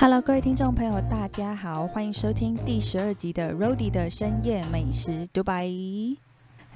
[0.00, 5.68] Hello，各位听众朋友，大家好，欢迎收听第十二集的 Rody 的深夜美食独白。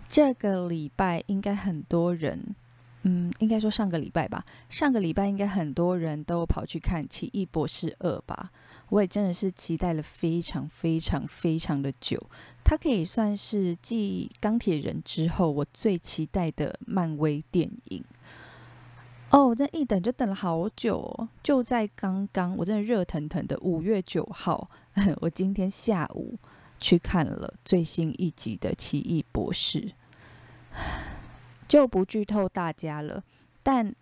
[0.09, 2.57] 这个礼拜应该很多人，
[3.03, 8.50] 嗯，应该说上个礼拜吧，上个礼拜应该很多人都跑去看《奇异博士二》吧。
[8.89, 12.20] 我也真的是期待了非常非常非常的久，
[12.64, 18.02] 它可以算是继《钢铁人》之后我最期待的漫威电影。
[19.32, 21.27] 哦，我这一等就等了好久哦！
[21.42, 24.68] 就在刚刚，我真的热腾腾的五月九号，
[25.22, 26.38] 我今天下午
[26.78, 29.80] 去看了最新一集的《奇异博士》，
[31.66, 33.24] 就不剧透大家了。
[33.62, 33.95] 但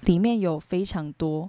[0.00, 1.48] 里面有非常多，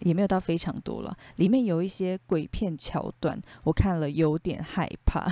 [0.00, 1.14] 也没有到非常多了。
[1.34, 5.30] 里面有一些鬼片桥段，我看了有点害怕。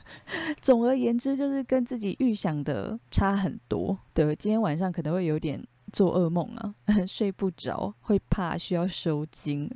[0.62, 3.98] 总而言之，就是跟自己预想的差很多。
[4.14, 5.62] 对，今天晚上可能会有点。
[5.92, 6.74] 做噩梦啊，
[7.06, 9.70] 睡不着，会怕，需要收精。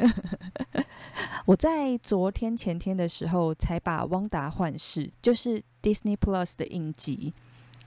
[1.44, 7.34] 我在昨天前天的时候才把《汪达幻视》就是 Disney Plus 的影集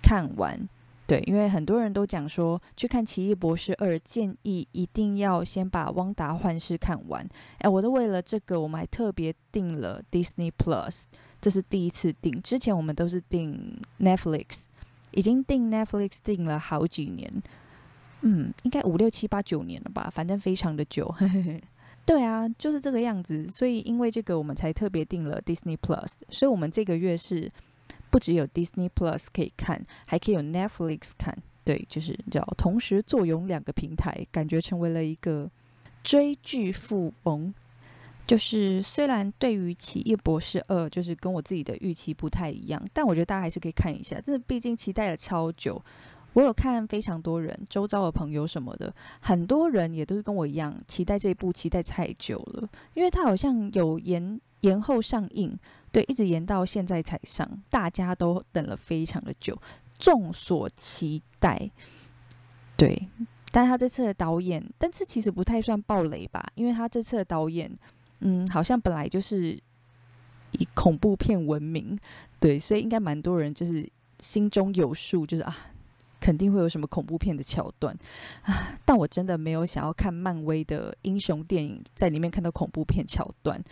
[0.02, 0.69] 看完。
[1.07, 7.27] 对，因为很多人都讲说去看《奇异博士二》，建议一定要先把《汪达幻视》看完。
[7.57, 11.05] 哎，我都为了这个，我们还特别订了 Disney Plus，
[11.41, 12.39] 这是第一次订。
[12.44, 14.66] 之前我们都是订 Netflix，
[15.09, 17.41] 已经订 Netflix 订了好几年。
[18.22, 21.14] 嗯，应该五六七八九年了吧，反正非常的久。
[22.06, 23.48] 对啊，就是这个样子。
[23.48, 26.14] 所以因为这个，我们才特别订了 Disney Plus。
[26.30, 27.52] 所以我们这个月是
[28.09, 31.38] 不只有 Disney Plus 可以看，还可以有 Netflix 看。
[31.64, 35.50] 对，就是叫同时坐拥两个平台，感觉成为了一个
[36.03, 37.53] 追剧富翁。
[38.25, 44.20] 就是虽然对于《奇异博士二》就是跟我自己的预期不太一样，但我觉得大家还是可以看一下。
[44.20, 45.80] 这毕竟期待了超久。
[46.39, 55.53] 我有看非常多人，周遭的朋友什么的，很多人也都是跟我一样期待这部，期待太久了，因为它好像有延延后上映，
[55.91, 59.61] 对，一直延到现在才上，大家都等了非常的久，
[59.97, 61.69] 众所期待。
[62.78, 63.09] 对，
[63.51, 67.69] 但他这次的导演，但是其实不太算暴雷吧，因为他这次的导演，
[68.22, 69.59] 嗯，好像本来就是
[70.51, 71.99] 以恐怖片闻名，
[72.39, 73.85] 对，所以应该蛮多人就是
[74.22, 75.53] 心中有数，就是啊。
[76.19, 77.97] 肯定会有什么恐怖片的桥段
[78.44, 78.78] 啊！
[78.85, 83.63] 但我真的没有想要看漫威的英雄电影，在里面看到恐怖片桥段，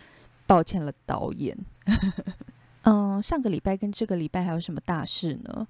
[0.46, 1.58] 抱歉了导演。
[2.84, 5.68] 嗯，上个礼拜跟这个礼拜还有什么大事呢？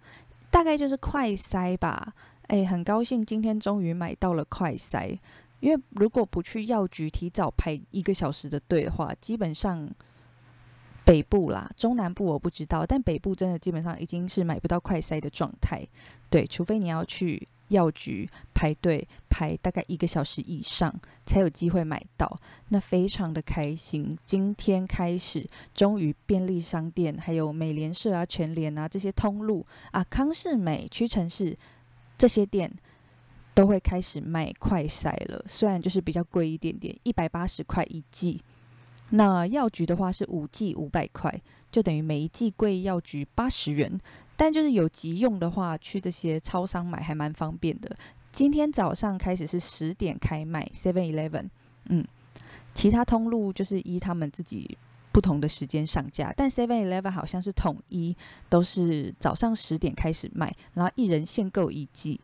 [0.52, 2.14] 大概就是快塞吧。
[2.44, 5.20] 哎，很高兴今天终于买到了快塞，
[5.60, 9.90] 因为如果不去药局提早排一个小时的队的话，基本上。
[11.08, 15.82] 北部啦，中南部我不知道，但北部真的基本上已经是买不到快筛的状态。
[16.30, 20.94] 对，除非你要去药局排队排大概一个小时以上，
[21.26, 22.38] 才有机会买到。
[22.68, 31.58] 那非常的开心，今天开始，终于便利商店、还有美联社啊、全联啊这些通路啊、康士美、屈臣氏
[32.18, 32.70] 这些店
[33.54, 35.42] 都会开始卖快筛了。
[35.48, 38.42] 虽然就是比较贵一点点，一百八十块一剂。
[39.10, 41.42] 那药局的话是五剂五百块，
[41.72, 44.00] 就等于每一剂贵药局八十元。
[44.36, 47.98] 但就是有急用的话，去这些超商买还蛮方便的。
[48.32, 51.50] 今天早上开始是十点开卖，Seven Eleven，
[51.86, 52.06] 嗯，
[52.76, 54.78] 其他通路就是依他们自己
[55.12, 58.16] 不同的时间上架，但 Seven Eleven 好像是统一，
[58.48, 62.20] 都是早上十点开始卖，然后一人限购一剂。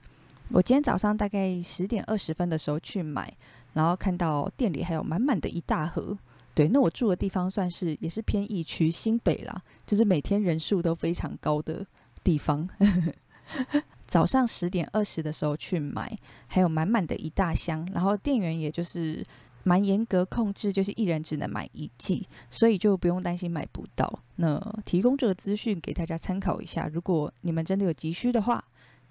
[0.51, 3.33] 我今天早上大概十点二十分的时候去买，
[3.73, 6.15] 然后看到店里还有满满的一大盒。
[6.55, 11.85] 对，那我住的地方算是也是偏疫区新北啦，就是每天人数都非常高的
[12.23, 12.69] 地方。
[14.05, 16.15] 早上十点二十的时候去买，
[16.47, 19.25] 还有满满的一大箱，然后店员也就是
[19.63, 24.13] 蛮严格控制，就是一人只能买一剂，所以就不用担心买不到。
[24.35, 28.63] 那提供这个资讯给大家参考一下，如果你们真的有急需的话。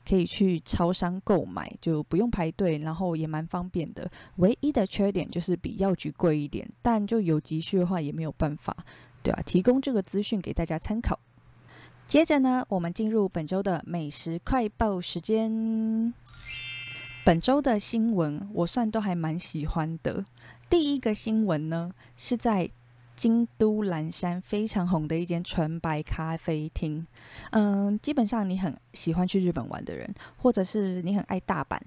[0.08, 4.10] 可以去超商购买，就不用排队，然后也蛮方便的。
[4.36, 8.76] 唯一的缺点就是比药局贵一点，但就有急需的话也没有办法，
[9.22, 9.40] 对吧？
[9.46, 11.18] 提供这个资讯给大家参考。
[12.06, 16.12] 接着呢，我们进入本周的美食快报时间。
[17.24, 20.24] 本周的新闻我算都还蛮喜欢的。
[20.68, 22.70] 第一个新闻呢是在。
[23.22, 27.06] 京都岚山非常红的一间纯白咖啡厅，
[27.52, 31.78] 嗯，基本上你很喜欢去日本玩的人，或者是你很爱大阪，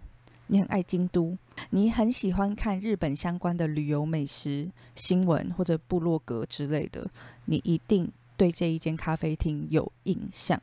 [0.48, 1.38] 你很爱京都，
[1.72, 7.06] 你很喜欢看日本相关的旅游美食新闻或者部落格之类的，
[7.48, 10.58] 你一定对这一间咖啡厅有印象。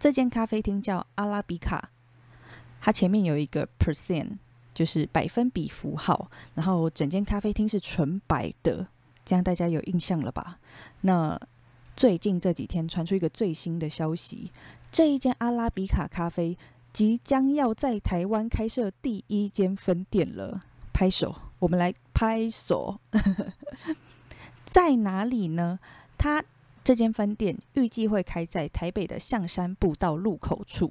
[0.00, 1.90] 这间咖啡厅叫阿拉比卡，
[2.80, 4.30] 它前面有一个 percent，
[4.74, 8.88] 就是百分比符号，然后整间咖啡厅是纯白的。
[9.28, 10.58] 这样大家有印象了吧？
[11.02, 11.38] 那
[11.94, 14.50] 最近这几天传出一个最新的消息，
[14.90, 16.56] 这一间阿拉比卡咖啡
[16.94, 20.62] 即将要在台湾开设第一间分店了。
[20.94, 22.98] 拍手，我们来拍手。
[24.64, 25.78] 在哪里呢？
[26.16, 26.42] 它
[26.82, 30.90] 这间分店预计会开在台北的象山步道路口处。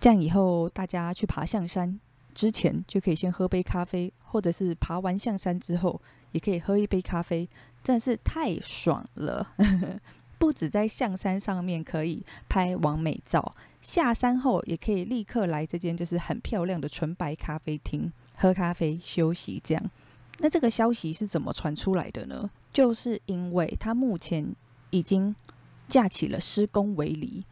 [0.00, 2.00] 这样以后大家去爬象山
[2.34, 6.02] 之前，就可以先喝杯咖啡，或者是爬完象山之后，
[6.36, 7.48] 也可以喝一杯咖啡，
[7.82, 9.54] 真的是太爽了。
[10.38, 19.58] 不止在象山上面可以拍完美照，下山后也可以立刻来这间就是很漂亮的纯白咖啡厅喝咖啡休息。
[19.64, 19.90] 这样，
[20.40, 22.50] 那这个消息是怎么传出来的呢？
[22.70, 24.54] 就是因为它目前
[24.90, 25.34] 已经
[25.88, 27.42] 架起了施工围篱。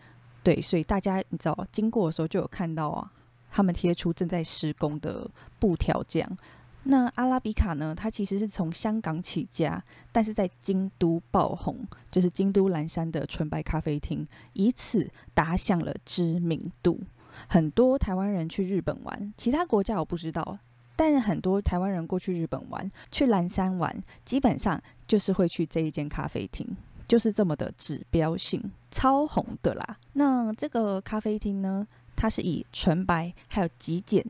[0.43, 3.11] 对，所以大家你知道经过的时候就有看到啊，
[3.51, 5.27] 他们贴出正在施工的
[5.59, 6.37] 布条这样。
[6.85, 9.83] 那阿拉比卡呢，它其实是从香港起家，
[10.13, 11.79] 但是在京都爆红，
[12.11, 17.01] 就是京都蓝山的纯白咖啡厅，以此打响了知名度。
[17.49, 20.59] 很多台湾人去日本玩，其他国家我不知道，
[20.95, 23.95] 但很多台湾人过去日本玩，去蓝山玩，
[24.25, 26.77] 基本上就是会去这一间咖啡厅。
[27.07, 29.99] 就是这么的指标性，超红的啦。
[30.15, 31.87] 那这个咖啡厅呢，
[32.17, 34.25] 它是以纯白还有极简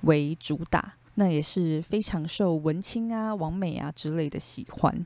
[0.00, 5.04] 为主打，那也是非常受文青啊、王美啊之类的喜欢。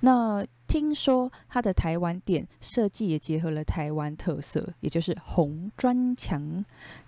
[0.00, 6.62] 那听说它的台湾店设计也结合了台湾特色，也就是红砖墙。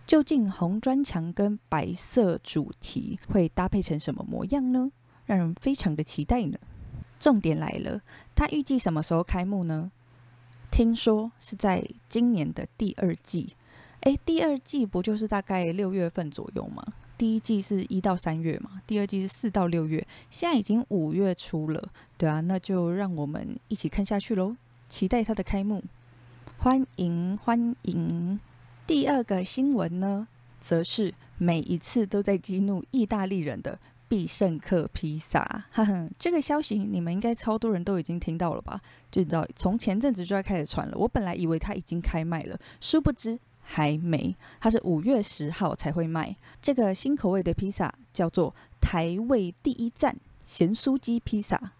[0.06, 4.90] 究竟红砖墙跟白色主题会搭配成什么模样呢？
[5.26, 6.58] 让人非常的期待呢。
[7.20, 8.00] 重点来了，
[8.34, 9.92] 它预计什么时候开幕呢？
[10.70, 13.54] 听说是在今年的第二季。
[14.02, 16.82] 诶，第二季不就是大概六月份左右吗？
[17.18, 21.82] 第一季是一到三月嘛，第二季是四到六月，现在已经五月初了，
[22.16, 24.56] 对啊，那就让我们一起看下去喽，
[24.88, 25.82] 期待它的开幕。
[26.58, 28.38] 欢迎欢迎！
[28.86, 30.28] 第二个新闻呢，
[30.60, 33.78] 则是每一次都在激怒意大利人的。
[34.10, 38.80] 必胜客披萨，哈哈，这个消息你们应该超多人都已经听到了吧？
[39.10, 40.96] 就知道，从前阵子就在开始传了。
[40.96, 43.38] 我本来以为它已经开卖了，殊不知
[43.70, 44.34] 还没。
[44.58, 46.34] 它是五月十号才会卖。
[46.62, 51.72] 这个新口味的披萨叫做台味第一站咸酥鸡披萨，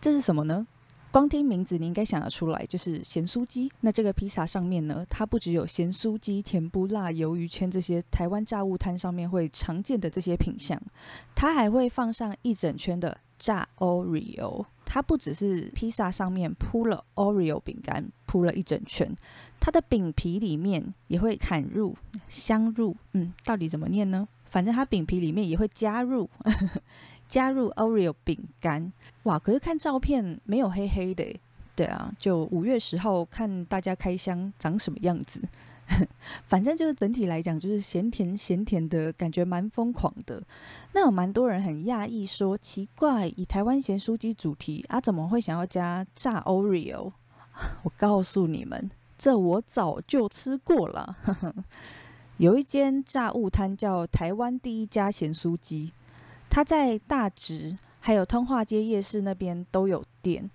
[0.00, 0.66] 这是什么呢？
[1.12, 3.70] 光听名字，你应该想得出来，就是咸酥鸡。
[3.80, 10.80] 那这个披萨上面呢，它不只有咸酥鸡、甜不辣、鱿鱼圈这些台湾炸物摊上面会常见的这些品相，
[11.34, 14.64] 它还会放上一整圈的炸 Oreo。
[14.84, 19.14] 它不只是披萨上面铺了 Oreo 饼干，铺了一整圈，
[19.58, 21.96] 它的饼皮里面也会砍入
[22.28, 24.28] 镶入，嗯，到底怎么念呢？
[24.44, 26.28] 反正它饼皮里面也会加入。
[27.26, 28.92] 加入 Oreo 饼干，
[29.22, 29.38] 哇！
[29.38, 31.24] 可是看照片没有黑黑的，
[31.74, 35.40] 对啊，就五月十号看大家开箱长什么样子。
[36.46, 40.42] 反正就是整体来讲，就是咸甜咸甜的感觉，蛮疯狂的。
[40.92, 47.12] 那有蛮多人很讶异，说奇怪，以台湾咸酥鸡主题啊，怎么会想要加炸 Oreo？
[47.84, 51.16] 我告诉你们，这我早就吃过了。
[52.38, 55.92] 有一间炸物摊叫台湾第一家咸酥鸡。
[56.50, 60.48] 它在大直还有通化街夜市那边都有店。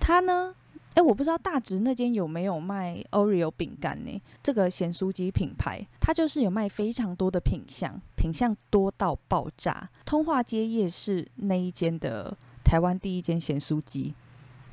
[0.00, 0.54] 它呢，
[0.94, 4.22] 哎，我不知道大直那间有没有卖 Oreo 饼干呢？
[4.42, 9.90] 这个咸酥鸡品牌，它就是有卖非常多的品相，品相多到爆炸。
[10.04, 14.14] 通化街夜市那一间的台湾第一间咸酥鸡，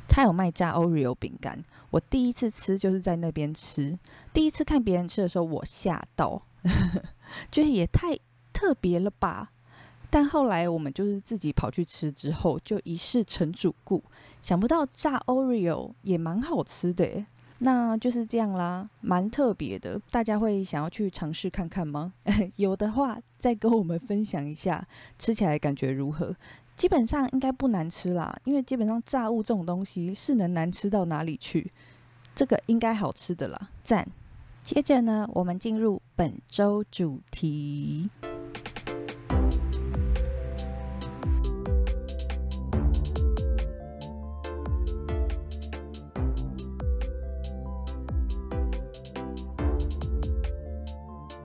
[0.08, 1.64] 它有卖炸 Oreo 饼干。
[1.90, 3.98] 我第一次吃就是在那边吃，
[4.32, 6.42] 第一次看别人吃的时候，我吓到，
[7.52, 8.18] 觉得也太
[8.54, 9.52] 特别了吧。
[10.14, 14.04] 但后来我们就是自己跑去吃之后，就一试成主顾，
[14.42, 17.26] 想不到炸 Oreo 也蛮好吃的，
[17.60, 20.00] 那就是这样啦，蛮特别的。
[20.12, 22.14] 大家会想要去尝试看看吗？
[22.58, 24.86] 有的话再跟我们分享一下，
[25.18, 26.36] 吃起来感觉如何？
[26.76, 31.72] 基本上应该不难吃啦，因为基本上炸物这种东西是能难吃到哪里去？
[32.36, 34.06] 这个应该好吃的啦，赞。
[34.62, 38.10] 接着呢，我们进入本周主题。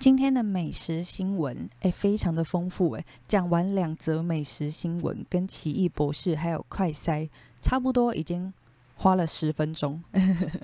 [0.07, 7.29] 今天的美食新闻，哎，非常的丰富，哎，讲完两则美食新闻，跟奇异博士还有快塞，
[7.61, 8.55] 差不多已经
[8.95, 10.01] 花了十分钟。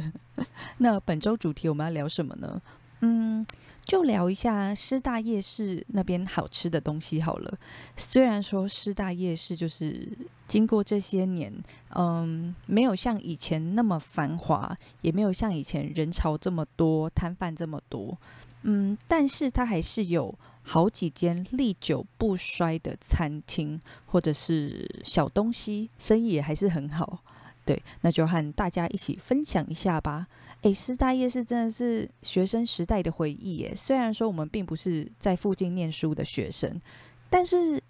[0.78, 2.62] 那本周主题我们要聊什么呢？
[3.00, 3.44] 嗯，
[3.84, 7.58] 就聊一下师大夜市那边好吃的东西好了。
[7.96, 11.52] 虽然说师大夜市就是经过这些年，
[11.96, 18.16] 嗯，没有像以前那么繁华，也没有像以前人潮这么多，摊贩这么多，
[18.62, 27.22] 嗯，但是它还是有好几间历久不衰的餐厅或者是小东西，生意也还是很好。
[27.64, 30.26] 对，那就和大家一起分享一下吧。
[30.62, 33.72] 诶，师大夜市真的是学生时代的回忆耶。
[33.74, 36.80] 虽然说我们并不是在附近念书的学生，
[37.28, 37.82] 但是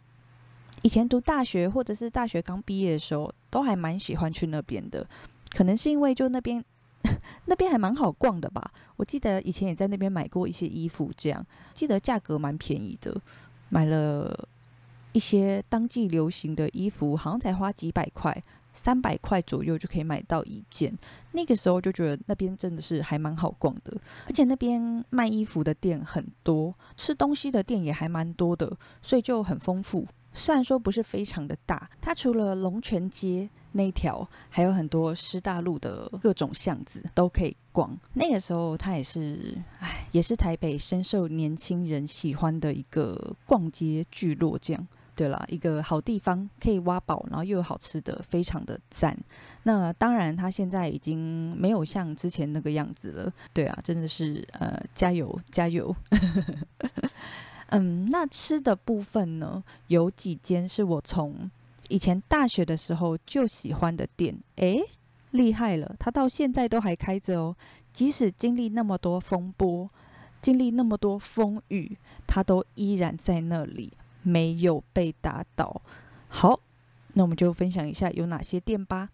[0.80, 5.06] 以前读大学或者是大学刚毕业的时候，都还蛮喜欢去那边的。
[5.50, 6.64] 可能是因为就那边
[7.46, 8.72] 那边还蛮好逛的吧。
[8.96, 11.44] 我记得以前也在那边买过一些衣服，这样
[11.74, 13.20] 记得价格蛮便宜的，
[13.68, 14.48] 买了
[15.12, 18.42] 一些当季流行的衣服，好像才花几百块。
[18.74, 20.90] 三百块左右就可以买到一件，
[21.32, 23.94] 那个时候就觉得那边真的是还蛮好逛的，
[24.24, 30.06] 而且那边卖衣服的店很多，吃东西的店也还蛮多的，所以就很丰富。
[30.34, 37.96] 虽然说不是非常的大，它除了龙泉街那条，还有很多师大路的各种巷子都可以逛。
[38.14, 44.86] 那个时候它也是，唉，也是台北深受年轻人喜欢的一个逛街聚落，这样。
[45.14, 49.14] 对了，一个好地方可以挖宝，然后又有好吃的，非常的赞。
[49.64, 53.32] 那当然，他现在已经没有像之前那个样子了。
[53.52, 55.94] 对啊，真的是呃，加油加油。
[57.72, 61.50] 嗯，那吃的部分呢，有几间是我从
[61.88, 64.38] 以前大学的时候就喜欢的店。
[64.56, 64.82] 诶，
[65.30, 67.56] 厉害了，它到现在都还开着哦。
[67.92, 69.90] 即使经历那么多风波，
[70.40, 73.92] 经历那么多风雨，它都依然在那里。
[74.24, 75.82] 没有被打倒。
[76.28, 76.60] 好，
[77.14, 79.08] 那我们就分享一下有哪些店吧。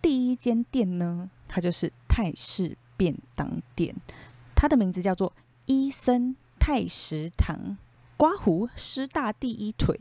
[0.00, 3.92] 第一间店呢，它就是泰式便当店，
[4.54, 5.32] 它的名字叫做
[5.66, 7.76] 伊森泰食堂。
[8.16, 9.98] 刮胡师大第一腿，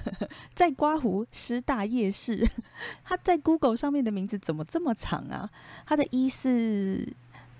[0.54, 2.46] 在刮胡师大夜市。
[3.04, 5.50] 它在 Google 上面的名字怎么这么长啊？
[5.86, 7.12] 它的“一”是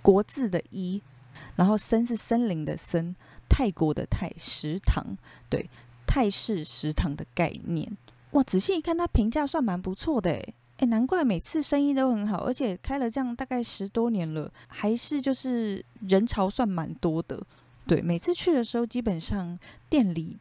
[0.02, 1.02] 国字的“一”，
[1.57, 3.14] 然后“森”是森林的“森”，
[3.49, 5.16] 泰国的“泰”食堂。
[5.49, 5.69] 对。
[6.12, 7.97] 泰式食堂的概念
[8.33, 17.40] 哇，仔细一看，它评价算蛮不错的诶诶，难怪每次生意都很好，而且开了这样大概十多年了，还是就是人潮算蛮多的。
[17.90, 20.38] 对，每次去的时候，基本上店里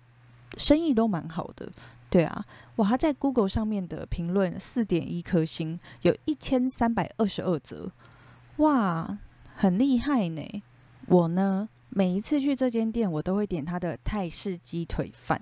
[0.55, 1.67] 生意都蛮好的。
[2.07, 7.91] 对啊，哇，他在 Google 上面的评论四点一颗星，有一千三百二十二折，
[8.57, 9.17] 哇，
[9.55, 10.61] 很厉害呢。
[11.07, 11.67] 我呢？
[11.89, 15.41] 每一次去这间店，我都会点他的泰式鸡腿饭。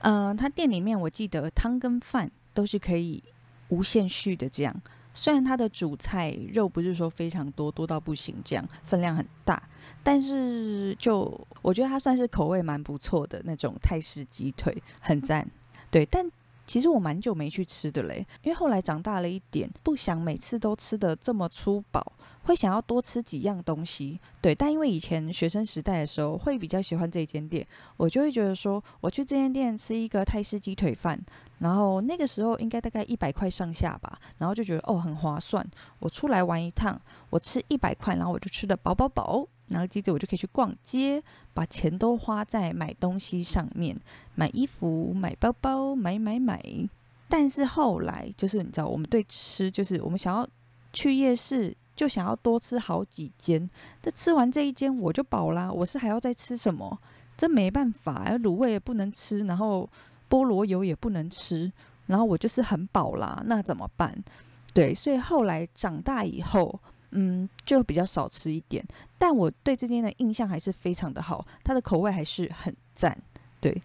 [0.00, 3.22] 嗯，他店里面我记得汤跟饭都是可以
[3.68, 4.82] 无限续的这样。
[5.20, 9.62] 虽然它的主菜肉不是说非常多，多到不行，这样分量很大，
[10.02, 15.46] 但是就我觉得它算是口味蛮不错的那种泰式鸡腿，很赞。
[15.90, 16.26] 对，但。
[16.70, 22.12] 其实我蛮久没去吃的嘞，因为后来长大了一点，不想每次都吃的这么粗饱，
[22.44, 24.20] 会想要多吃几样东西。
[24.40, 31.20] 对，但因为以前学生时代的时候会比较喜欢这间店，我就会觉得说，我去这间店吃一个泰式鸡腿饭，
[31.58, 35.68] 然后那个时候应该大概一百块上下吧，然后就觉得哦很划算。
[35.98, 39.44] 我出来玩一趟，我吃一百块，然后我就吃的饱饱饱。
[39.70, 41.22] 然后接着我就可以去逛街，
[41.54, 43.98] 把钱都花在买东西上面，
[44.34, 46.60] 买衣服、买包包、买买买。
[47.28, 50.46] 但是后来就是你知道，我们对吃就是我们想要
[50.92, 53.70] 去夜市，就想要多吃好几间。
[54.02, 56.98] 这吃完这一间我就饱啦，我是还要再吃什么？
[57.36, 59.88] 这没办法，卤味也不能吃，然后
[60.28, 61.72] 菠萝油也不能吃，
[62.06, 64.20] 然后我就是很饱啦，那怎么办？
[64.74, 66.80] 对，所以后来长大以后。
[67.12, 68.84] 嗯，就比较少吃一点，
[69.18, 73.16] 但我对这间的印象还是非常的好，它的口味还是很赞。
[73.60, 73.82] 对，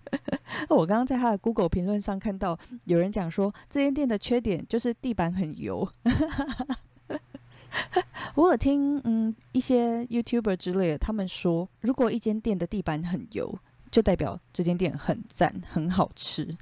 [0.68, 5.88] 我刚刚在他的 Google 评论上看到有人讲说，这间店的缺点就是地板很油。
[8.34, 13.58] 我有听嗯一些 YouTuber 之类的，他们说，如果一间店的地板很油。
[13.96, 16.54] 就代表这间店很赞，很好吃。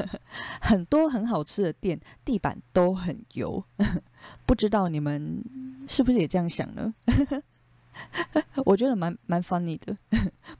[0.60, 3.64] 很多很好吃的店地板都很油，
[4.44, 5.42] 不知道你们
[5.88, 6.92] 是不是也这样想呢？
[8.66, 9.96] 我觉得蛮蛮 funny 的，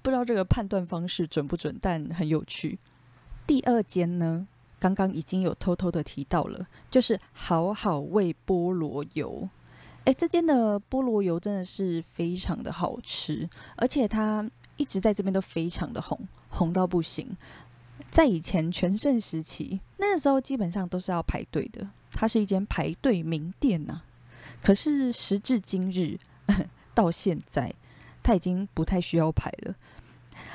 [0.01, 2.79] 不知道这个判断方式准不准，但很有趣。
[3.47, 4.49] 第二间呢，
[4.79, 9.51] 刚刚已经有偷偷的提到了，就是好好味菠萝油。
[10.07, 13.47] 哎，这间的菠萝油真的是非常的好吃，
[13.77, 14.51] 而且它。
[14.77, 17.37] 一直在这边都非常的红，红到不行。
[18.11, 24.03] 在以前全盛时期，那个时候基本上都是要排队的，它是一间排队名店呐。
[24.63, 26.19] 可是时至今日，
[26.95, 27.73] 到现在
[28.23, 29.75] 他已经不太需要排了。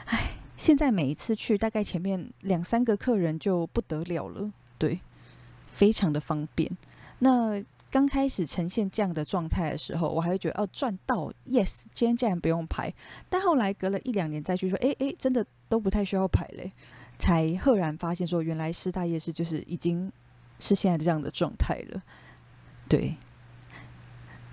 [0.05, 4.99] 唉，现在每一次去，大概前面两三个客人就不得了了，对，
[5.71, 6.69] 非常的方便。
[7.19, 12.93] 那刚开始呈现这样的状态的时候，我还会觉得哦赚到，yes，今天竟然不用排。
[13.29, 16.71] 但后来隔了一两年再去说，哎哎，真的都不太需要排嘞，
[17.17, 20.11] 才赫然发现说，原来师大夜市就是已经
[20.59, 22.01] 是现在这样的状态了。
[22.89, 23.15] 对，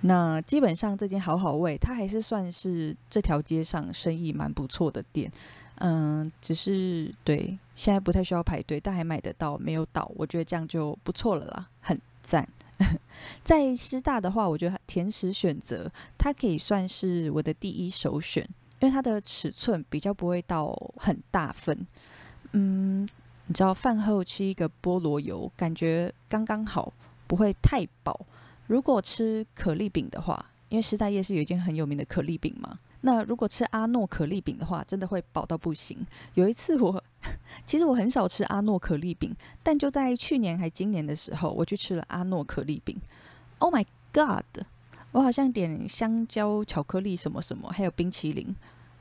[0.02, 5.30] 那基本上这间好好味，它还是算是这条街上生意蛮不错的店。
[5.78, 12.48] 嗯，只是对现在不太需要排队，但还买得到，没有倒，我觉得这样就不错了啦，很赞。
[13.42, 18.42] 在师大的话，我觉得甜食选择它可以算是我的第一首选，
[18.80, 21.86] 因为它的尺寸比较不会到很大份。
[22.52, 23.02] 嗯，
[23.46, 26.92] 你知道饭后吃一个菠萝油，感觉刚刚好，
[27.26, 28.26] 不会太饱。
[28.66, 32.76] 如果吃可丽饼的话，因为师大夜市有一间很有名的可丽饼嘛。
[33.02, 36.06] 那如果吃阿诺可丽饼的话，真的会饱到不行。
[36.32, 37.04] 有一次我，
[37.66, 42.96] 其实我很少吃阿诺可丽饼，但就在去年还今年的时候，我去吃了阿诺可丽饼。
[43.58, 44.64] Oh my god！
[45.12, 48.54] 我好像点香蕉、巧克力什么什么，还有冰淇淋。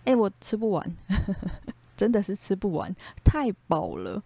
[0.06, 0.96] 哎，我吃不完，
[1.98, 2.94] 真的是吃不完，
[3.24, 4.22] 太饱了。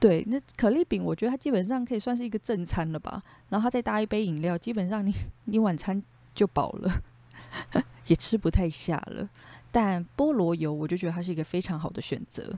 [0.00, 3.22] 对，那可丽饼我觉得它基本上可以算是一个正餐了吧。
[3.48, 5.12] 然后它再搭一杯饮料，基本上你
[5.46, 6.02] 你晚餐
[6.34, 7.02] 就饱了。
[8.06, 9.28] 也吃不太下了，
[9.72, 12.56] 但菠萝油我就觉得它是一个非常好的选择。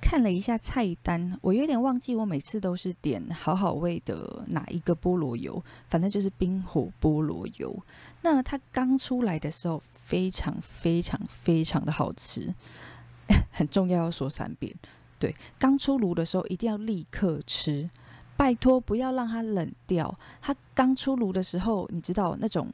[0.00, 7.80] 看了一下菜单，我有点忘记我每次都是点好好味的哪一个菠萝油，反正就是冰火菠萝油。
[8.22, 12.52] 那它刚出来的时候非常非常非常的好吃，
[13.52, 14.74] 很重要要说三遍。
[15.18, 17.88] 对，刚出炉的时候一定要立刻吃，
[18.36, 20.18] 拜托不要让它冷掉。
[20.40, 22.72] 它刚出炉的时候，你知道那种。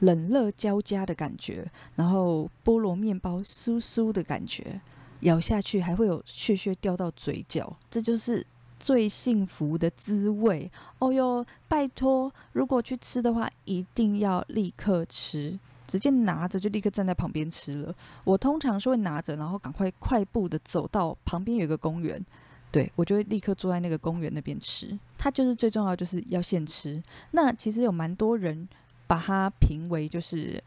[0.00, 4.78] 冷热交加的感觉，然后菠萝面包酥酥的感觉，
[5.20, 8.46] 咬下去还会有屑屑掉到嘴角，这就是
[8.78, 10.70] 最幸福的滋味。
[10.98, 17.94] 哦哟，拜托，如果去吃的话，一定要立刻吃，直接拿着就立刻站在旁边吃了。
[18.24, 22.24] 我通常是会拿着，然后赶快快步的走到旁边有一个公园，
[22.70, 24.98] 对我就会立刻坐在那个公园那边吃。
[25.16, 27.02] 它就是最重要，就是要现吃。
[27.30, 28.68] 那其实有蛮多人。
[29.08, 30.60] 把它评为就是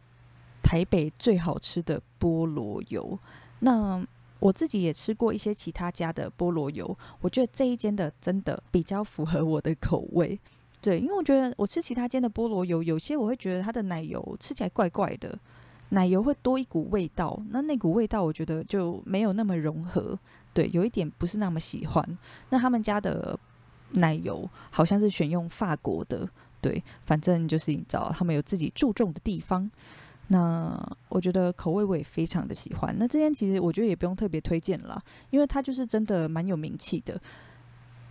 [0.63, 3.19] 台北最好吃的菠萝油。
[3.59, 4.01] 那
[4.39, 10.39] 我自己也吃过一些其他家的菠萝油，我觉得这一间的真的比较符合我的口味。
[10.81, 15.37] 对，因为我觉得我吃其他间的菠萝油，有些我会觉得它的奶油吃起来怪怪的，
[15.89, 20.17] 奶油会多一股味道，那那股味道我觉得就没有那么融合。
[20.53, 22.17] 对，有一点不是那么喜欢。
[22.49, 23.37] 那他们家的
[23.91, 26.27] 奶油好像是选用法国的。
[26.61, 29.69] 对，反正就是你知道，他们有自己注重的地方。
[30.29, 32.95] 那我觉得口味我也非常的喜欢。
[32.97, 37.19] 那这间其实我觉得也不用特别推荐了，因为它就是真的蛮有名气的。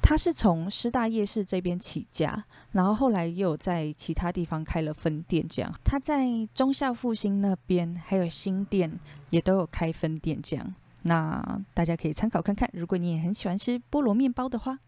[0.03, 5.73] 它是从师大夜市这边起家，然后后来又有在其他地方开了分店，这样。
[5.85, 8.99] 它在中校复兴那边还有新店
[9.31, 10.75] 也都有开分店，这样。
[11.03, 14.79] 那大家可以参考看看，如果你也很喜欢吃菠萝面包的话。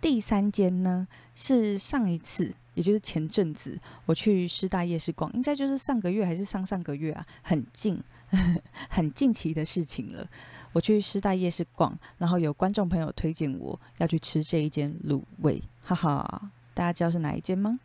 [0.00, 2.54] 第三间呢是上一次。
[2.78, 8.00] 也就是前阵子我去师大夜市逛，应该就是上个月还是上上个月啊，很近，
[8.88, 10.24] 很近期的事情了。
[10.72, 17.80] 我去师大夜市逛，然后有观众朋友推荐我要去吃这一间卤味，哈哈，大家知道是哪一间吗？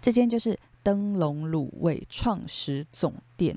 [0.00, 3.56] 这间就是灯笼卤味创始总店。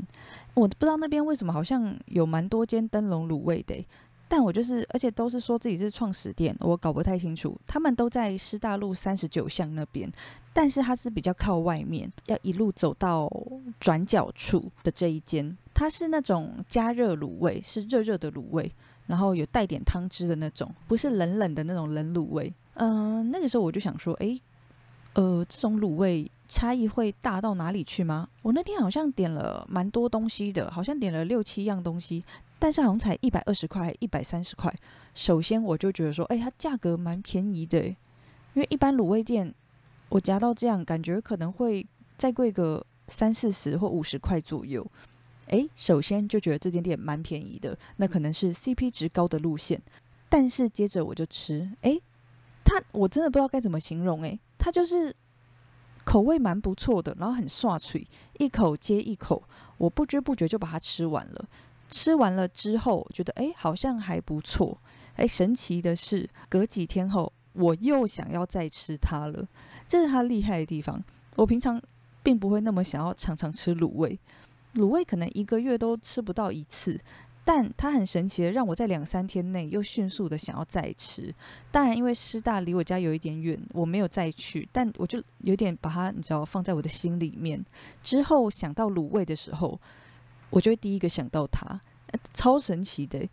[0.53, 3.83] 我不知道那边为什么好像有蛮多间灯笼卤味的。
[4.27, 7.55] 但我就是，而且都是说自己是创始店，我搞不太清楚。
[7.65, 10.11] 他们都在师大路三十九巷那边，
[10.51, 13.31] 但是它是比较靠外面，要一路走到
[13.79, 15.55] 转角处的这一间。
[15.73, 18.71] 它是那种加热卤味，是热热的卤味，
[19.05, 22.51] 然后有带点汤汁的那种，不是冷冷的那种冷卤味。
[22.75, 24.41] 嗯，那个时候我就想说，诶，
[25.13, 28.27] 呃，这种卤味差异会大到哪里去吗？
[28.41, 32.23] 我那天好像点了蛮多东西的，好像点了六七样东西。
[32.57, 34.73] 但是好像才一百二十块，一百三十块。
[35.13, 37.95] 首先我就觉得说，哎，它价格蛮便宜的，因
[38.61, 39.53] 为一般卤味店
[40.09, 41.85] 我夹到这样，感觉可能会
[42.17, 44.85] 再贵个三四十或五十块左右。
[45.47, 49.81] 哎，首先就觉得这间店蛮便宜的，那可能是 CP 值高的路线。
[50.27, 51.99] 但是接着我就吃，哎，
[52.63, 55.15] 它我真的不知道该怎么形容，哎，它就是
[56.03, 58.05] 口味蛮不错的，然后很刷脆，
[58.39, 59.43] 一口接一口，
[59.77, 61.45] 我不知不觉就把它吃完了。
[61.87, 64.77] 吃完了之后，觉得哎，好像还不错。
[65.15, 69.47] 哎，神奇的是，隔几天后，我又想要再吃它了。
[69.87, 71.03] 这是它厉害的地方。
[71.35, 71.81] 我平常
[72.23, 74.19] 并不会那么想要常常吃卤味，
[74.75, 76.99] 卤味可能一个月都吃不到一次。
[77.47, 81.31] 但它很神奇的，让我在两三天内又迅速的想要再吃。
[81.71, 84.67] 当然，因为师大离我家有一点远，我没有再去。
[84.71, 87.63] 但我就有点把它，你知道，放在我的心里面。
[88.01, 89.79] 之后想到卤味的时候，
[90.49, 91.79] 我就会第一个想到他，
[92.33, 93.27] 超神奇的。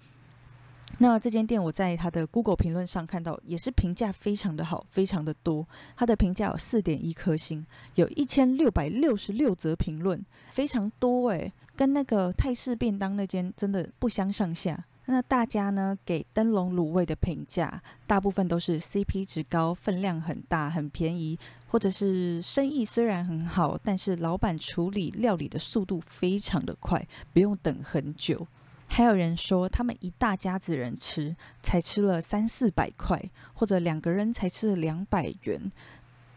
[0.98, 5.66] 那这间店我在他的 Google 评论上看到，也是评价非常的好，非常的多。
[5.96, 14.85] 它的评价有四点一颗星，有一千六百六十六则评论，非常多诶，跟那个泰式便当那间真的不相上下。
[15.12, 28.46] 那大家呢给灯笼卤味的评价，大部分都是 CP 值高、分量很大、很便宜，或者是生意虽然很好，但是老板处理料理的速度非常的快，不用等很久。
[28.88, 33.18] 还有人说，他们一大家子人吃，才吃了三四百块，
[33.55, 35.72] 或者两个人才吃了两百元，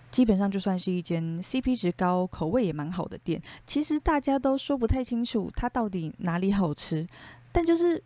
[0.10, 3.42] 基本上就算是一间 CP 值高、口味也蛮好的店。
[3.68, 7.06] 其实大家都说不太清楚它到底哪里好吃，
[7.52, 8.02] 但就是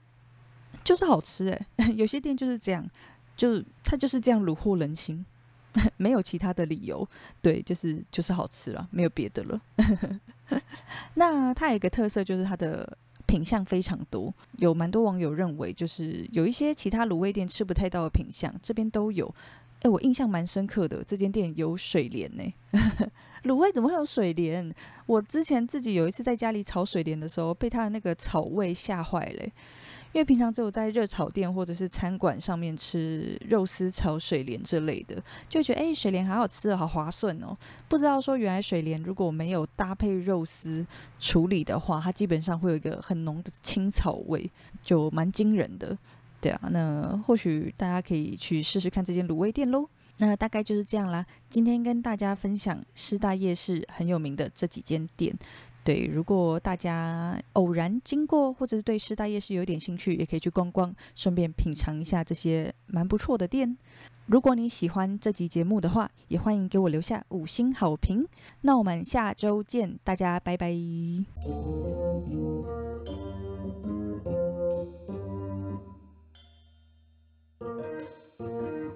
[0.84, 2.88] 就是好吃诶， 有些店就是这样，
[3.36, 5.25] 就它就是这样虏获人心，
[5.97, 7.08] 没有其他的理由。
[7.41, 9.62] 对，就是就是好吃了，没有别的了。
[11.15, 12.97] 那它有一个特色，就是它的。
[13.27, 19.32] 品相非常多，有蛮多网友认为，就是有一些其他卤味店吃不太到的品相，这边都有。
[19.84, 22.43] 哎，我印象蛮深刻的，这间店有水莲呢。
[23.43, 24.73] 卤味怎么会有水莲？
[25.05, 29.47] 我之前自己有一次在家里炒水莲的时候，被它的那个草味吓坏了。
[30.12, 37.56] 因为平常只有在热炒店或者是餐馆上面吃肉丝炒水莲之类的，就觉得哎，水莲好好吃，好划算哦。
[37.88, 40.86] 不知道说原来水莲如果没有搭配肉丝
[41.19, 44.50] 处理的话，它基本上会有一个很浓的青草味，
[44.82, 45.98] 就蛮惊人的。
[46.41, 49.88] 对啊，那或许大家可以去试试看这间卤味店喽。
[50.22, 51.26] 那大概就是这样啦。
[51.50, 55.34] 今天跟大家分享师大夜市很有名的这几间店。
[55.84, 63.76] 对，如果大家偶然经过，或者是对师大夜市有点兴趣，也可以去逛逛，顺便品尝一下这些蛮不错的店。
[64.28, 68.28] 如果你喜欢这集节目的话，也欢迎给我留下五星好评。
[68.62, 70.72] 那我们下周见，大家拜拜。